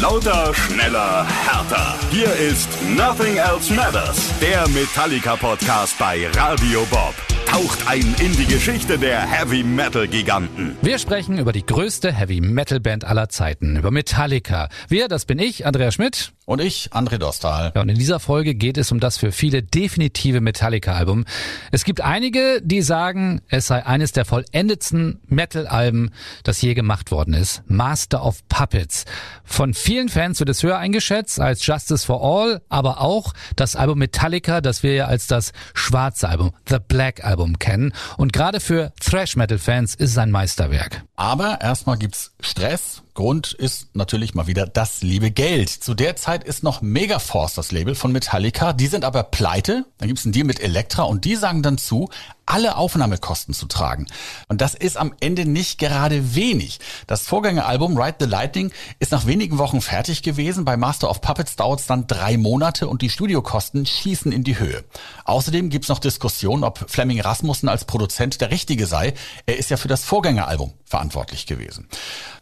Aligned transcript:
Lauter, 0.00 0.52
schneller, 0.54 1.26
härter. 1.26 1.94
Hier 2.10 2.30
ist 2.34 2.68
Nothing 2.96 3.36
Else 3.36 3.72
Matters, 3.72 4.30
der 4.40 4.68
Metallica-Podcast 4.68 5.98
bei 5.98 6.28
Radio 6.34 6.86
Bob. 6.90 7.14
Taucht 7.46 7.88
ein 7.88 8.14
in 8.20 8.36
die 8.36 8.44
Geschichte 8.44 8.98
der 8.98 9.22
Heavy 9.22 9.62
Metal 9.62 10.06
Giganten. 10.06 10.76
Wir 10.82 10.98
sprechen 10.98 11.38
über 11.38 11.52
die 11.52 11.64
größte 11.64 12.12
Heavy 12.12 12.42
Metal 12.42 12.78
Band 12.78 13.06
aller 13.06 13.30
Zeiten, 13.30 13.76
über 13.76 13.90
Metallica. 13.90 14.68
Wir, 14.88 15.08
das 15.08 15.24
bin 15.24 15.38
ich, 15.38 15.64
Andrea 15.64 15.90
Schmidt. 15.90 16.35
Und 16.46 16.60
ich, 16.60 16.90
André 16.92 17.18
Dostal. 17.18 17.72
Ja, 17.74 17.82
und 17.82 17.88
in 17.88 17.98
dieser 17.98 18.20
Folge 18.20 18.54
geht 18.54 18.78
es 18.78 18.92
um 18.92 19.00
das 19.00 19.18
für 19.18 19.32
viele 19.32 19.64
definitive 19.64 20.40
Metallica-Album. 20.40 21.24
Es 21.72 21.84
gibt 21.84 22.00
einige, 22.00 22.62
die 22.62 22.82
sagen, 22.82 23.42
es 23.48 23.66
sei 23.66 23.84
eines 23.84 24.12
der 24.12 24.24
vollendetsten 24.24 25.20
Metal-Alben, 25.26 26.12
das 26.44 26.62
je 26.62 26.74
gemacht 26.74 27.10
worden 27.10 27.34
ist. 27.34 27.64
Master 27.66 28.24
of 28.24 28.46
Puppets. 28.48 29.06
Von 29.42 29.74
vielen 29.74 30.08
Fans 30.08 30.38
wird 30.38 30.48
es 30.48 30.62
höher 30.62 30.78
eingeschätzt 30.78 31.40
als 31.40 31.66
Justice 31.66 32.06
for 32.06 32.22
All, 32.22 32.62
aber 32.68 33.00
auch 33.00 33.32
das 33.56 33.74
Album 33.74 33.98
Metallica, 33.98 34.60
das 34.60 34.84
wir 34.84 34.94
ja 34.94 35.06
als 35.06 35.26
das 35.26 35.52
schwarze 35.74 36.28
Album, 36.28 36.52
The 36.68 36.78
Black 36.78 37.24
Album 37.24 37.58
kennen. 37.58 37.92
Und 38.18 38.32
gerade 38.32 38.60
für 38.60 38.92
Thrash-Metal-Fans 39.00 39.96
ist 39.96 40.10
es 40.10 40.18
ein 40.18 40.30
Meisterwerk. 40.30 41.02
Aber 41.16 41.60
erstmal 41.60 41.98
gibt's 41.98 42.34
Stress. 42.40 43.02
Grund 43.16 43.52
ist 43.54 43.96
natürlich 43.96 44.34
mal 44.34 44.46
wieder 44.46 44.66
das 44.66 45.02
liebe 45.02 45.30
Geld. 45.30 45.70
Zu 45.70 45.94
der 45.94 46.16
Zeit 46.16 46.44
ist 46.44 46.62
noch 46.62 46.82
Megaforce 46.82 47.54
das 47.54 47.72
Label 47.72 47.94
von 47.94 48.12
Metallica. 48.12 48.72
Die 48.74 48.86
sind 48.86 49.04
aber 49.04 49.24
pleite. 49.24 49.86
Dann 49.98 50.08
gibt's 50.08 50.24
einen 50.24 50.32
Deal 50.32 50.46
mit 50.46 50.60
Elektra 50.60 51.02
und 51.02 51.24
die 51.24 51.34
sagen 51.34 51.62
dann 51.62 51.78
zu, 51.78 52.10
alle 52.46 52.76
Aufnahmekosten 52.76 53.54
zu 53.54 53.66
tragen. 53.66 54.06
Und 54.48 54.60
das 54.60 54.74
ist 54.74 54.96
am 54.96 55.12
Ende 55.20 55.44
nicht 55.46 55.78
gerade 55.78 56.34
wenig. 56.34 56.78
Das 57.06 57.22
Vorgängeralbum 57.22 57.98
Ride 57.98 58.16
the 58.20 58.26
Lightning 58.26 58.72
ist 59.00 59.12
nach 59.12 59.26
wenigen 59.26 59.58
Wochen 59.58 59.80
fertig 59.80 60.22
gewesen. 60.22 60.64
Bei 60.64 60.76
Master 60.76 61.10
of 61.10 61.20
Puppets 61.20 61.56
dauert 61.56 61.80
es 61.80 61.86
dann 61.86 62.06
drei 62.06 62.36
Monate 62.38 62.88
und 62.88 63.02
die 63.02 63.10
Studiokosten 63.10 63.84
schießen 63.84 64.32
in 64.32 64.44
die 64.44 64.58
Höhe. 64.58 64.84
Außerdem 65.24 65.70
gibt's 65.70 65.88
noch 65.88 65.98
Diskussionen, 65.98 66.64
ob 66.64 66.88
Fleming 66.88 67.20
Rasmussen 67.20 67.68
als 67.68 67.84
Produzent 67.84 68.40
der 68.40 68.50
Richtige 68.50 68.86
sei. 68.86 69.14
Er 69.46 69.58
ist 69.58 69.70
ja 69.70 69.76
für 69.76 69.88
das 69.88 70.04
Vorgängeralbum 70.04 70.72
verantwortlich 70.84 71.46
gewesen. 71.46 71.88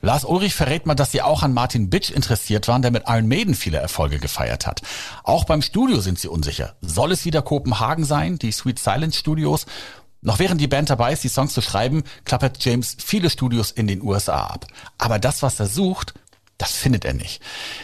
Lars 0.02 0.24
Ulrich 0.24 0.54
verrät 0.54 0.84
mal, 0.84 0.94
dass 0.94 1.12
sie 1.12 1.22
auch 1.22 1.42
an 1.42 1.54
Martin 1.54 1.88
Bitch 1.88 2.10
interessiert 2.10 2.68
waren, 2.68 2.82
der 2.82 2.90
mit 2.90 3.04
Iron 3.06 3.26
Maiden 3.26 3.54
viele 3.54 3.78
Erfolge 3.78 4.18
gefeiert 4.18 4.66
hat. 4.66 4.82
Auch 5.22 5.44
beim 5.44 5.62
Studio 5.62 6.00
sind 6.00 6.18
sie 6.18 6.28
unsicher. 6.28 6.76
Soll 6.82 7.12
es 7.12 7.24
wieder 7.24 7.40
Kopenhagen 7.40 8.04
sein, 8.04 8.38
die 8.38 8.52
Sweet 8.52 8.78
Silence 8.78 9.18
Studios? 9.18 9.64
Noch 10.24 10.38
während 10.38 10.60
die 10.60 10.66
Band 10.66 10.90
dabei 10.90 11.12
ist, 11.12 11.22
die 11.22 11.28
Songs 11.28 11.52
zu 11.52 11.60
schreiben, 11.60 12.02
klappert 12.24 12.64
James 12.64 12.96
viele 12.98 13.30
Studios 13.30 13.70
in 13.70 13.86
den 13.86 14.02
USA 14.02 14.46
ab. 14.46 14.66
Aber 14.98 15.18
das, 15.18 15.42
was 15.42 15.60
er 15.60 15.66
sucht, 15.66 16.14
das 16.56 16.72
findet 16.72 17.04
er 17.04 17.12
nicht. 17.12 17.42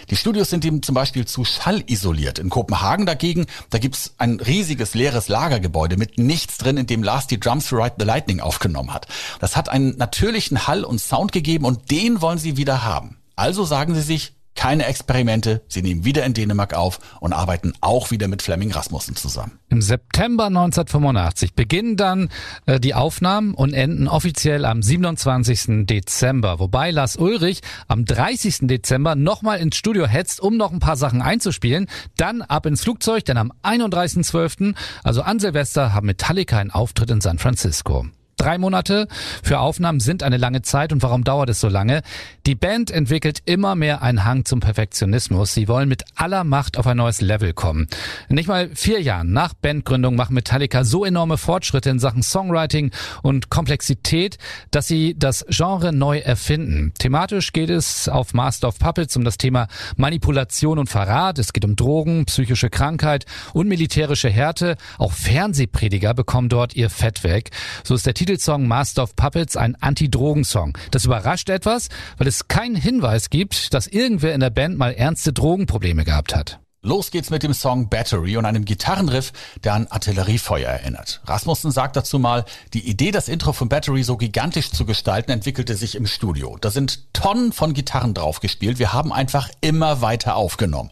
Die 0.08 0.16
Studios 0.16 0.48
sind 0.48 0.64
ihm 0.64 0.82
zum 0.82 0.94
Beispiel 0.94 1.26
zu 1.26 1.44
schallisoliert. 1.44 2.38
In 2.38 2.48
Kopenhagen 2.48 3.04
dagegen, 3.04 3.46
da 3.68 3.78
gibt's 3.78 4.14
ein 4.16 4.40
riesiges 4.40 4.94
leeres 4.94 5.28
Lagergebäude 5.28 5.98
mit 5.98 6.18
nichts 6.18 6.56
drin, 6.56 6.78
in 6.78 6.86
dem 6.86 7.02
Lars 7.02 7.26
die 7.26 7.38
Drums 7.38 7.66
für 7.66 7.76
Ride 7.76 7.96
the 7.98 8.06
Lightning 8.06 8.40
aufgenommen 8.40 8.94
hat. 8.94 9.06
Das 9.40 9.54
hat 9.54 9.68
einen 9.68 9.98
natürlichen 9.98 10.66
Hall 10.66 10.84
und 10.84 11.00
Sound 11.00 11.32
gegeben 11.32 11.66
und 11.66 11.90
den 11.90 12.22
wollen 12.22 12.38
sie 12.38 12.56
wieder 12.56 12.82
haben. 12.82 13.18
Also 13.36 13.64
sagen 13.64 13.94
sie 13.94 14.02
sich, 14.02 14.32
keine 14.60 14.84
Experimente, 14.84 15.62
sie 15.68 15.80
nehmen 15.80 16.04
wieder 16.04 16.22
in 16.26 16.34
Dänemark 16.34 16.74
auf 16.74 16.98
und 17.20 17.32
arbeiten 17.32 17.72
auch 17.80 18.10
wieder 18.10 18.28
mit 18.28 18.42
Fleming 18.42 18.70
Rasmussen 18.70 19.16
zusammen. 19.16 19.58
Im 19.70 19.80
September 19.80 20.48
1985 20.48 21.54
beginnen 21.54 21.96
dann 21.96 22.28
äh, 22.66 22.78
die 22.78 22.92
Aufnahmen 22.92 23.54
und 23.54 23.72
enden 23.72 24.06
offiziell 24.06 24.66
am 24.66 24.82
27. 24.82 25.86
Dezember, 25.86 26.58
wobei 26.58 26.90
Lars 26.90 27.16
Ulrich 27.16 27.62
am 27.88 28.04
30. 28.04 28.66
Dezember 28.68 29.14
nochmal 29.14 29.60
ins 29.60 29.76
Studio 29.76 30.06
hetzt, 30.06 30.40
um 30.42 30.58
noch 30.58 30.72
ein 30.72 30.78
paar 30.78 30.98
Sachen 30.98 31.22
einzuspielen, 31.22 31.86
dann 32.18 32.42
ab 32.42 32.66
ins 32.66 32.82
Flugzeug, 32.82 33.24
denn 33.24 33.38
am 33.38 33.54
31.12., 33.62 34.74
also 35.02 35.22
an 35.22 35.40
Silvester, 35.40 35.94
haben 35.94 36.06
Metallica 36.06 36.58
einen 36.58 36.70
Auftritt 36.70 37.10
in 37.10 37.22
San 37.22 37.38
Francisco. 37.38 38.04
Drei 38.40 38.56
Monate 38.56 39.06
für 39.42 39.58
Aufnahmen 39.58 40.00
sind 40.00 40.22
eine 40.22 40.38
lange 40.38 40.62
Zeit 40.62 40.94
und 40.94 41.02
warum 41.02 41.24
dauert 41.24 41.50
es 41.50 41.60
so 41.60 41.68
lange? 41.68 42.00
Die 42.46 42.54
Band 42.54 42.90
entwickelt 42.90 43.42
immer 43.44 43.74
mehr 43.74 44.00
einen 44.00 44.24
Hang 44.24 44.46
zum 44.46 44.60
Perfektionismus. 44.60 45.52
Sie 45.52 45.68
wollen 45.68 45.90
mit 45.90 46.04
aller 46.14 46.42
Macht 46.44 46.78
auf 46.78 46.86
ein 46.86 46.96
neues 46.96 47.20
Level 47.20 47.52
kommen. 47.52 47.86
Nicht 48.30 48.48
mal 48.48 48.70
vier 48.72 49.02
Jahren 49.02 49.34
nach 49.34 49.52
Bandgründung 49.52 50.16
machen 50.16 50.32
Metallica 50.32 50.84
so 50.84 51.04
enorme 51.04 51.36
Fortschritte 51.36 51.90
in 51.90 51.98
Sachen 51.98 52.22
Songwriting 52.22 52.92
und 53.22 53.50
Komplexität, 53.50 54.38
dass 54.70 54.88
sie 54.88 55.14
das 55.18 55.44
Genre 55.50 55.92
neu 55.92 56.20
erfinden. 56.20 56.94
Thematisch 56.98 57.52
geht 57.52 57.68
es 57.68 58.08
auf 58.08 58.32
Master 58.32 58.68
of 58.68 58.78
Puppets 58.78 59.18
um 59.18 59.24
das 59.24 59.36
Thema 59.36 59.68
Manipulation 59.96 60.78
und 60.78 60.88
Verrat. 60.88 61.38
Es 61.38 61.52
geht 61.52 61.66
um 61.66 61.76
Drogen, 61.76 62.24
psychische 62.24 62.70
Krankheit 62.70 63.26
und 63.52 63.68
militärische 63.68 64.30
Härte. 64.30 64.78
Auch 64.96 65.12
Fernsehprediger 65.12 66.14
bekommen 66.14 66.48
dort 66.48 66.74
ihr 66.74 66.88
Fett 66.88 67.22
weg. 67.22 67.50
So 67.84 67.94
ist 67.94 68.06
der 68.06 68.14
Titel 68.14 68.29
Titelsong 68.30 68.68
Master 68.68 69.02
of 69.02 69.16
Puppets 69.16 69.56
ein 69.56 69.74
Anti-Drogen-Song. 69.80 70.78
Das 70.92 71.04
überrascht 71.04 71.48
etwas, 71.50 71.88
weil 72.16 72.28
es 72.28 72.46
keinen 72.46 72.76
Hinweis 72.76 73.28
gibt, 73.28 73.74
dass 73.74 73.88
irgendwer 73.88 74.34
in 74.34 74.40
der 74.40 74.50
Band 74.50 74.78
mal 74.78 74.92
ernste 74.92 75.32
Drogenprobleme 75.32 76.04
gehabt 76.04 76.36
hat. 76.36 76.60
Los 76.80 77.10
geht's 77.10 77.30
mit 77.30 77.42
dem 77.42 77.52
Song 77.52 77.88
Battery 77.88 78.36
und 78.36 78.44
einem 78.44 78.64
Gitarrenriff, 78.64 79.32
der 79.64 79.74
an 79.74 79.88
Artilleriefeuer 79.88 80.68
erinnert. 80.68 81.22
Rasmussen 81.24 81.72
sagt 81.72 81.96
dazu 81.96 82.20
mal, 82.20 82.44
die 82.72 82.88
Idee, 82.88 83.10
das 83.10 83.28
Intro 83.28 83.52
von 83.52 83.68
Battery 83.68 84.04
so 84.04 84.16
gigantisch 84.16 84.70
zu 84.70 84.84
gestalten, 84.86 85.32
entwickelte 85.32 85.74
sich 85.74 85.96
im 85.96 86.06
Studio. 86.06 86.56
Da 86.60 86.70
sind 86.70 87.12
Tonnen 87.12 87.50
von 87.52 87.74
Gitarren 87.74 88.14
draufgespielt. 88.14 88.78
Wir 88.78 88.92
haben 88.92 89.12
einfach 89.12 89.48
immer 89.60 90.02
weiter 90.02 90.36
aufgenommen. 90.36 90.90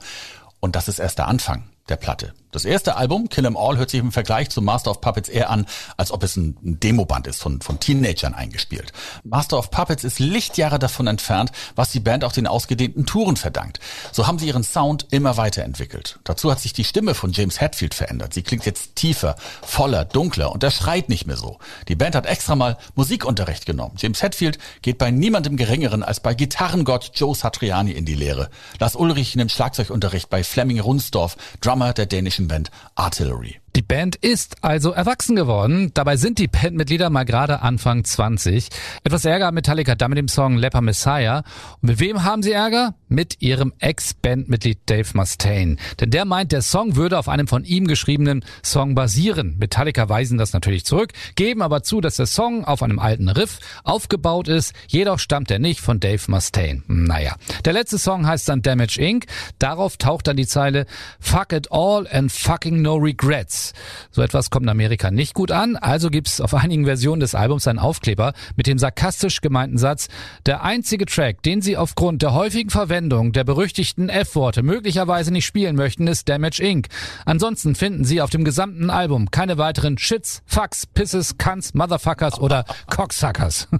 Und 0.58 0.74
das 0.74 0.88
ist 0.88 0.98
erst 0.98 1.18
der 1.18 1.28
Anfang 1.28 1.68
der 1.88 1.96
Platte. 1.96 2.34
Das 2.50 2.64
erste 2.64 2.96
Album, 2.96 3.28
Kill 3.28 3.44
'Em 3.44 3.58
All, 3.58 3.76
hört 3.76 3.90
sich 3.90 4.00
im 4.00 4.10
Vergleich 4.10 4.48
zu 4.48 4.62
Master 4.62 4.90
of 4.90 5.02
Puppets 5.02 5.28
eher 5.28 5.50
an, 5.50 5.66
als 5.98 6.10
ob 6.10 6.22
es 6.22 6.36
ein, 6.36 6.56
Demoband 6.62 7.26
ist, 7.26 7.42
von, 7.42 7.60
von 7.60 7.78
Teenagern 7.78 8.32
eingespielt. 8.32 8.92
Master 9.22 9.58
of 9.58 9.70
Puppets 9.70 10.02
ist 10.02 10.18
Lichtjahre 10.18 10.78
davon 10.78 11.08
entfernt, 11.08 11.52
was 11.76 11.92
die 11.92 12.00
Band 12.00 12.24
auch 12.24 12.32
den 12.32 12.46
ausgedehnten 12.46 13.04
Touren 13.04 13.36
verdankt. 13.36 13.80
So 14.12 14.26
haben 14.26 14.38
sie 14.38 14.46
ihren 14.46 14.64
Sound 14.64 15.06
immer 15.10 15.36
weiterentwickelt. 15.36 16.20
Dazu 16.24 16.50
hat 16.50 16.58
sich 16.60 16.72
die 16.72 16.84
Stimme 16.84 17.14
von 17.14 17.32
James 17.32 17.60
Hetfield 17.60 17.92
verändert. 17.92 18.32
Sie 18.32 18.42
klingt 18.42 18.64
jetzt 18.64 18.96
tiefer, 18.96 19.36
voller, 19.60 20.06
dunkler 20.06 20.50
und 20.50 20.62
er 20.62 20.70
schreit 20.70 21.10
nicht 21.10 21.26
mehr 21.26 21.36
so. 21.36 21.58
Die 21.88 21.96
Band 21.96 22.14
hat 22.14 22.24
extra 22.24 22.56
mal 22.56 22.78
Musikunterricht 22.94 23.66
genommen. 23.66 23.96
James 23.98 24.22
Hetfield 24.22 24.58
geht 24.80 24.96
bei 24.96 25.10
niemandem 25.10 25.58
geringeren 25.58 26.02
als 26.02 26.20
bei 26.20 26.32
Gitarrengott 26.32 27.10
Joe 27.14 27.34
Satriani 27.34 27.92
in 27.92 28.06
die 28.06 28.14
Lehre. 28.14 28.48
Lars 28.78 28.96
Ulrich 28.96 29.36
nimmt 29.36 29.52
Schlagzeugunterricht 29.52 30.30
bei 30.30 30.42
Fleming 30.42 30.80
Runsdorf, 30.80 31.36
Drummer 31.60 31.92
der 31.92 32.06
dänischen 32.06 32.37
Band 32.46 32.70
Artillery. 32.98 33.58
Band 33.88 34.16
ist 34.16 34.62
also 34.62 34.90
erwachsen 34.90 35.34
geworden. 35.34 35.92
Dabei 35.94 36.18
sind 36.18 36.38
die 36.38 36.46
Bandmitglieder 36.46 37.08
mal 37.08 37.24
gerade 37.24 37.62
Anfang 37.62 38.04
20. 38.04 38.68
Etwas 39.02 39.24
Ärger 39.24 39.46
hat 39.46 39.54
Metallica 39.54 39.94
da 39.94 40.08
mit 40.08 40.18
dem 40.18 40.28
Song 40.28 40.58
Leper 40.58 40.82
Messiah. 40.82 41.38
Und 41.80 41.88
mit 41.88 41.98
wem 41.98 42.22
haben 42.22 42.42
sie 42.42 42.52
Ärger? 42.52 42.94
Mit 43.08 43.40
ihrem 43.40 43.72
Ex-Bandmitglied 43.78 44.80
Dave 44.84 45.08
Mustaine. 45.14 45.76
Denn 45.98 46.10
der 46.10 46.26
meint, 46.26 46.52
der 46.52 46.60
Song 46.60 46.96
würde 46.96 47.18
auf 47.18 47.30
einem 47.30 47.48
von 47.48 47.64
ihm 47.64 47.86
geschriebenen 47.86 48.44
Song 48.62 48.94
basieren. 48.94 49.56
Metallica 49.58 50.06
weisen 50.10 50.36
das 50.36 50.52
natürlich 50.52 50.84
zurück, 50.84 51.14
geben 51.34 51.62
aber 51.62 51.82
zu, 51.82 52.02
dass 52.02 52.16
der 52.16 52.26
Song 52.26 52.66
auf 52.66 52.82
einem 52.82 52.98
alten 52.98 53.30
Riff 53.30 53.58
aufgebaut 53.84 54.48
ist. 54.48 54.74
Jedoch 54.88 55.18
stammt 55.18 55.50
er 55.50 55.60
nicht 55.60 55.80
von 55.80 55.98
Dave 55.98 56.30
Mustaine. 56.30 56.82
Naja. 56.88 57.36
Der 57.64 57.72
letzte 57.72 57.96
Song 57.96 58.26
heißt 58.26 58.50
dann 58.50 58.60
Damage 58.60 59.00
Inc. 59.00 59.24
Darauf 59.58 59.96
taucht 59.96 60.26
dann 60.26 60.36
die 60.36 60.46
Zeile 60.46 60.84
Fuck 61.20 61.54
it 61.54 61.72
all 61.72 62.06
and 62.12 62.30
fucking 62.30 62.82
no 62.82 62.96
regrets. 62.96 63.72
So 64.10 64.22
etwas 64.22 64.50
kommt 64.50 64.64
in 64.64 64.70
Amerika 64.70 65.10
nicht 65.10 65.34
gut 65.34 65.50
an, 65.50 65.76
also 65.76 66.10
gibt's 66.10 66.40
auf 66.40 66.54
einigen 66.54 66.84
Versionen 66.84 67.20
des 67.20 67.34
Albums 67.34 67.66
einen 67.66 67.78
Aufkleber 67.78 68.32
mit 68.56 68.66
dem 68.66 68.78
sarkastisch 68.78 69.40
gemeinten 69.40 69.78
Satz, 69.78 70.08
der 70.46 70.62
einzige 70.62 71.06
Track, 71.06 71.42
den 71.42 71.62
sie 71.62 71.76
aufgrund 71.76 72.22
der 72.22 72.34
häufigen 72.34 72.70
Verwendung 72.70 73.32
der 73.32 73.44
berüchtigten 73.44 74.08
F-Worte 74.08 74.62
möglicherweise 74.62 75.32
nicht 75.32 75.46
spielen 75.46 75.76
möchten, 75.76 76.06
ist 76.06 76.28
Damage 76.28 76.62
Inc. 76.62 76.88
Ansonsten 77.24 77.74
finden 77.74 78.04
sie 78.04 78.20
auf 78.20 78.30
dem 78.30 78.44
gesamten 78.44 78.90
Album 78.90 79.30
keine 79.30 79.58
weiteren 79.58 79.98
Shits, 79.98 80.42
Fucks, 80.46 80.86
Pisses, 80.86 81.38
Cunts, 81.38 81.74
Motherfuckers 81.74 82.38
oder 82.38 82.64
Cocksuckers. 82.88 83.68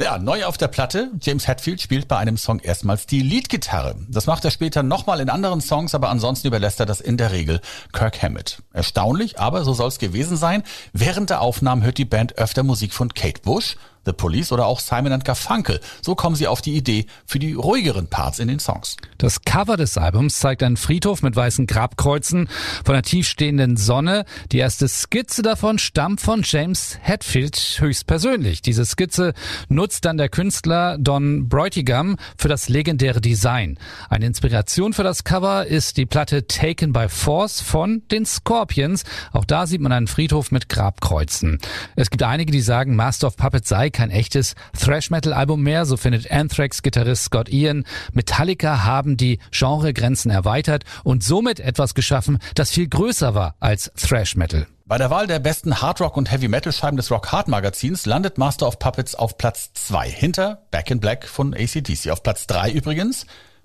Ja, 0.00 0.18
neu 0.18 0.44
auf 0.44 0.58
der 0.58 0.66
Platte. 0.66 1.12
James 1.22 1.46
Hetfield 1.46 1.80
spielt 1.80 2.08
bei 2.08 2.16
einem 2.16 2.36
Song 2.36 2.58
erstmals 2.58 3.06
die 3.06 3.20
Leadgitarre. 3.20 3.94
Das 4.08 4.26
macht 4.26 4.44
er 4.44 4.50
später 4.50 4.82
nochmal 4.82 5.20
in 5.20 5.30
anderen 5.30 5.60
Songs, 5.60 5.94
aber 5.94 6.08
ansonsten 6.08 6.48
überlässt 6.48 6.80
er 6.80 6.86
das 6.86 7.00
in 7.00 7.16
der 7.16 7.30
Regel 7.30 7.60
Kirk 7.92 8.20
Hammett. 8.20 8.58
Erstaunlich, 8.72 9.38
aber 9.38 9.62
so 9.62 9.72
soll 9.72 9.86
es 9.86 10.00
gewesen 10.00 10.36
sein. 10.36 10.64
Während 10.92 11.30
der 11.30 11.40
Aufnahmen 11.40 11.84
hört 11.84 11.98
die 11.98 12.04
Band 12.04 12.38
öfter 12.38 12.64
Musik 12.64 12.92
von 12.92 13.14
Kate 13.14 13.40
Bush 13.42 13.76
The 14.06 14.12
Police 14.12 14.52
oder 14.52 14.66
auch 14.66 14.80
Simon 14.80 15.18
Garfunkel. 15.20 15.80
So 16.02 16.14
kommen 16.14 16.36
sie 16.36 16.46
auf 16.46 16.62
die 16.62 16.76
Idee 16.76 17.06
für 17.26 17.38
die 17.38 17.54
ruhigeren 17.54 18.08
Parts 18.08 18.38
in 18.38 18.48
den 18.48 18.58
Songs. 18.58 18.96
Das 19.18 19.42
Cover 19.42 19.76
des 19.76 19.96
Albums 19.96 20.38
zeigt 20.38 20.62
einen 20.62 20.76
Friedhof 20.76 21.22
mit 21.22 21.36
weißen 21.36 21.66
Grabkreuzen 21.66 22.48
von 22.84 22.94
einer 22.94 23.02
tiefstehenden 23.02 23.76
Sonne. 23.76 24.24
Die 24.52 24.58
erste 24.58 24.88
Skizze 24.88 25.42
davon 25.42 25.78
stammt 25.78 26.20
von 26.20 26.42
James 26.44 26.98
Hetfield 27.00 27.76
höchstpersönlich. 27.78 28.62
Diese 28.62 28.84
Skizze 28.84 29.34
nutzt 29.68 30.04
dann 30.04 30.16
der 30.16 30.28
Künstler 30.28 30.98
Don 30.98 31.48
Bräutigam 31.48 32.16
für 32.36 32.48
das 32.48 32.68
legendäre 32.68 33.20
Design. 33.20 33.78
Eine 34.08 34.26
Inspiration 34.26 34.92
für 34.92 35.02
das 35.02 35.24
Cover 35.24 35.66
ist 35.66 35.96
die 35.96 36.06
Platte 36.06 36.46
Taken 36.46 36.92
by 36.92 37.08
Force 37.08 37.60
von 37.60 38.02
den 38.10 38.26
Scorpions. 38.26 39.04
Auch 39.32 39.44
da 39.44 39.66
sieht 39.66 39.80
man 39.80 39.92
einen 39.92 40.06
Friedhof 40.06 40.50
mit 40.50 40.68
Grabkreuzen. 40.68 41.58
Es 41.96 42.10
gibt 42.10 42.22
einige, 42.22 42.52
die 42.52 42.60
sagen, 42.60 42.96
Master 42.96 43.28
of 43.28 43.36
Puppets 43.36 43.68
sei 43.68 43.90
kein 43.94 44.10
echtes 44.10 44.54
Thrash-Metal-Album 44.78 45.62
mehr. 45.62 45.86
So 45.86 45.96
findet 45.96 46.30
Anthrax-Gitarrist 46.30 47.24
Scott 47.24 47.48
Ian. 47.48 47.84
Metallica 48.12 48.84
haben 48.84 49.16
die 49.16 49.38
Genregrenzen 49.50 50.30
erweitert 50.30 50.84
und 51.02 51.24
somit 51.24 51.60
etwas 51.60 51.94
geschaffen, 51.94 52.38
das 52.54 52.70
viel 52.70 52.88
größer 52.88 53.34
war 53.34 53.54
als 53.60 53.90
Thrash-Metal. 53.96 54.66
Bei 54.86 54.98
der 54.98 55.08
Wahl 55.08 55.26
der 55.26 55.38
besten 55.38 55.80
Hardrock 55.80 56.18
und 56.18 56.30
Heavy 56.30 56.48
Metal 56.48 56.70
Scheiben 56.70 56.98
des 56.98 57.10
Rock 57.10 57.32
Hard 57.32 57.48
Magazins 57.48 58.04
landet 58.04 58.36
Master 58.36 58.68
of 58.68 58.78
Puppets 58.78 59.14
auf 59.14 59.38
Platz 59.38 59.72
2 59.72 60.10
hinter 60.10 60.66
Back 60.70 60.90
in 60.90 61.00
Black 61.00 61.26
von 61.26 61.54
ACDC. 61.54 62.10
Auf 62.10 62.22
Platz 62.22 62.46
3 62.46 62.70
übrigens 62.70 63.24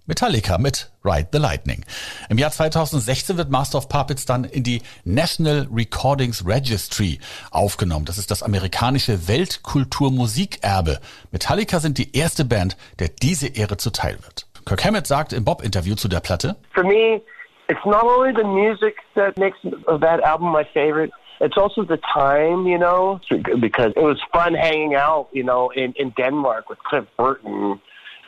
Metallica 0.10 0.58
mit 0.58 0.92
Ride 1.06 1.28
the 1.32 1.38
Lightning. 1.38 1.86
Im 2.30 2.40
Jahr 2.40 2.50
2016 2.50 3.38
wird 3.38 3.52
Master 3.52 3.78
of 3.78 3.90
Puppets 3.90 4.26
dann 4.26 4.44
in 4.44 4.64
die 4.64 4.82
National 5.06 5.68
Recordings 5.72 6.44
Registry 6.48 7.20
aufgenommen. 7.52 8.06
Das 8.06 8.18
ist 8.18 8.32
das 8.32 8.42
amerikanische 8.42 9.28
Weltkulturmusikerbe. 9.28 11.00
Metallica 11.32 11.80
sind 11.80 12.00
die 12.00 12.18
erste 12.18 12.44
Band, 12.44 12.76
der 12.98 13.10
diese 13.10 13.50
Ehre 13.50 13.78
zuteil 13.78 14.18
wird. 14.24 14.48
Kirk 14.66 14.84
Hammett 14.84 15.06
sagt 15.06 15.32
im 15.32 15.46
Bob-Interview 15.46 15.94
zu 15.94 16.08
der 16.08 16.22
Platte, 16.22 16.56
For 16.74 16.84
me, 16.84 17.22
it's 17.68 17.86
not 17.86 18.04
only 18.04 18.34
the 18.36 18.44
music 18.44 18.96
that 19.14 19.38
makes 19.38 19.60
that 19.62 20.24
album 20.24 20.52
my 20.52 20.66
favorite, 20.74 21.12
it's 21.40 21.56
also 21.56 21.84
the 21.84 22.00
time, 22.12 22.68
you 22.68 22.80
know, 22.80 23.20
because 23.62 23.94
it 23.96 24.02
was 24.02 24.18
fun 24.34 24.56
hanging 24.56 24.96
out, 24.96 25.28
you 25.34 25.44
know, 25.44 25.70
in, 25.76 25.94
in 25.94 26.12
Denmark 26.18 26.68
with 26.68 26.80
Cliff 26.90 27.06
Burton 27.16 27.80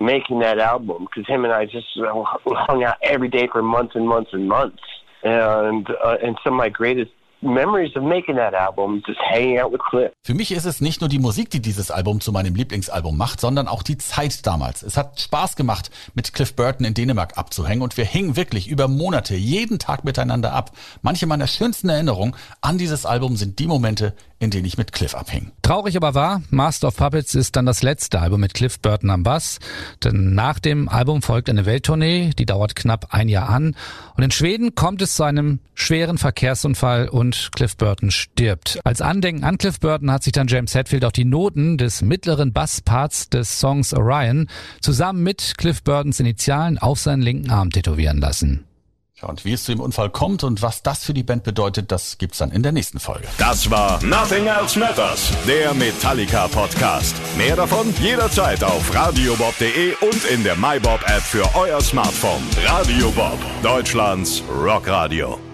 making 0.01 0.39
that 0.39 0.59
album 0.59 1.05
because 1.05 1.27
him 1.27 1.43
and 1.45 1.53
I 1.53 1.65
just 1.65 1.87
hung 1.97 2.83
out 2.83 2.97
every 3.01 3.29
day 3.29 3.47
for 3.51 3.61
months 3.61 3.95
and 3.95 4.07
months 4.07 4.31
and 4.33 4.47
months. 4.47 4.81
And 5.23 5.87
uh, 6.03 6.17
and 6.23 6.37
some 6.43 6.53
of 6.53 6.57
my 6.57 6.69
greatest 6.69 7.11
memories 7.41 7.95
of 7.95 8.03
making 8.03 8.35
that 8.35 8.53
album, 8.53 9.01
just 9.05 9.19
hanging 9.19 9.59
out 9.59 9.71
with 9.71 9.81
Cliff. 9.89 10.11
Für 10.23 10.33
mich 10.33 10.51
ist 10.51 10.65
es 10.65 10.81
nicht 10.81 11.01
nur 11.01 11.09
die 11.09 11.19
Musik, 11.19 11.49
die 11.49 11.61
dieses 11.61 11.91
Album 11.91 12.21
zu 12.21 12.31
meinem 12.31 12.55
Lieblingsalbum 12.55 13.17
macht, 13.17 13.41
sondern 13.41 13.67
auch 13.67 13.83
die 13.83 13.97
Zeit 13.97 14.45
damals. 14.45 14.83
Es 14.83 14.97
hat 14.97 15.19
Spaß 15.19 15.55
gemacht, 15.55 15.91
mit 16.13 16.33
Cliff 16.33 16.55
Burton 16.55 16.85
in 16.85 16.93
Dänemark 16.93 17.37
abzuhängen 17.37 17.81
und 17.81 17.97
wir 17.97 18.05
hingen 18.05 18.35
wirklich 18.35 18.67
über 18.67 18.87
Monate 18.87 19.35
jeden 19.35 19.79
Tag 19.79 20.03
miteinander 20.03 20.53
ab. 20.53 20.71
Manche 21.01 21.25
meiner 21.25 21.47
schönsten 21.47 21.89
Erinnerungen 21.89 22.35
an 22.61 22.77
dieses 22.77 23.05
Album 23.05 23.35
sind 23.35 23.59
die 23.59 23.67
Momente, 23.67 24.13
in 24.39 24.49
denen 24.49 24.65
ich 24.65 24.77
mit 24.77 24.91
Cliff 24.91 25.13
abhing. 25.13 25.51
Traurig 25.61 25.95
aber 25.95 26.15
wahr, 26.15 26.41
Master 26.49 26.87
of 26.87 26.97
Puppets 26.97 27.35
ist 27.35 27.55
dann 27.55 27.65
das 27.65 27.83
letzte 27.83 28.19
Album 28.19 28.41
mit 28.41 28.53
Cliff 28.53 28.79
Burton 28.79 29.11
am 29.11 29.23
Bass, 29.23 29.59
denn 30.03 30.33
nach 30.33 30.59
dem 30.59 30.89
Album 30.89 31.21
folgt 31.21 31.49
eine 31.49 31.65
Welttournee, 31.65 32.31
die 32.37 32.45
dauert 32.45 32.75
knapp 32.75 33.07
ein 33.11 33.29
Jahr 33.29 33.49
an 33.49 33.75
und 34.17 34.23
in 34.23 34.31
Schweden 34.31 34.73
kommt 34.73 35.01
es 35.01 35.15
zu 35.15 35.23
einem 35.23 35.59
schweren 35.75 36.17
Verkehrsunfall 36.17 37.09
und 37.31 37.51
Cliff 37.53 37.77
Burton 37.77 38.11
stirbt. 38.11 38.79
Als 38.83 39.01
Andenken 39.01 39.45
an 39.45 39.57
Cliff 39.57 39.79
Burton 39.79 40.11
hat 40.11 40.23
sich 40.23 40.33
dann 40.33 40.47
James 40.47 40.75
Hetfield 40.75 41.05
auch 41.05 41.13
die 41.13 41.23
Noten 41.23 41.77
des 41.77 42.01
mittleren 42.01 42.51
Bassparts 42.51 43.29
des 43.29 43.59
Songs 43.59 43.93
Orion 43.93 44.47
zusammen 44.81 45.23
mit 45.23 45.53
Cliff 45.57 45.81
Burtons 45.81 46.19
Initialen 46.19 46.77
auf 46.77 46.99
seinen 46.99 47.21
linken 47.21 47.49
Arm 47.49 47.69
tätowieren 47.69 48.17
lassen. 48.17 48.65
Ja, 49.21 49.29
und 49.29 49.45
wie 49.45 49.53
es 49.53 49.63
zu 49.63 49.71
dem 49.71 49.79
Unfall 49.79 50.09
kommt 50.09 50.43
und 50.43 50.61
was 50.61 50.81
das 50.81 51.05
für 51.05 51.13
die 51.13 51.23
Band 51.23 51.43
bedeutet, 51.43 51.91
das 51.91 52.17
gibt's 52.17 52.39
dann 52.39 52.51
in 52.51 52.63
der 52.63 52.71
nächsten 52.71 52.99
Folge. 52.99 53.27
Das 53.37 53.69
war 53.69 54.03
Nothing 54.03 54.47
Else 54.47 54.77
Matters, 54.77 55.31
der 55.47 55.73
Metallica 55.73 56.47
Podcast. 56.47 57.15
Mehr 57.37 57.55
davon 57.55 57.93
jederzeit 58.01 58.63
auf 58.63 58.93
radiobob.de 58.93 59.93
und 60.01 60.25
in 60.25 60.43
der 60.43 60.57
MyBob 60.57 61.01
App 61.05 61.21
für 61.21 61.45
euer 61.55 61.79
Smartphone. 61.81 62.41
Radio 62.65 63.11
Bob, 63.11 63.37
Deutschlands 63.61 64.43
Rockradio. 64.49 65.50